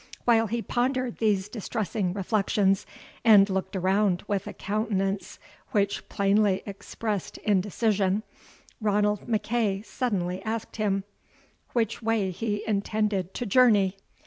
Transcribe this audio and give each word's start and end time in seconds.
While 0.25 0.47
he 0.47 0.63
pondered 0.63 1.17
these 1.19 1.47
distressing 1.47 2.11
reflections, 2.13 2.87
and 3.23 3.47
looked 3.47 3.75
around 3.75 4.23
with 4.27 4.47
a 4.47 4.53
countenance 4.53 5.37
which 5.73 6.09
plainly 6.09 6.63
expressed 6.65 7.37
indecision, 7.37 8.23
Ranald 8.81 9.27
MacEagh 9.27 9.85
suddenly 9.85 10.41
asked 10.41 10.77
him, 10.77 11.03
"which 11.73 12.01
way 12.01 12.31
he 12.31 12.63
intended 12.65 13.35
to 13.35 13.45
journey?" 13.45 13.95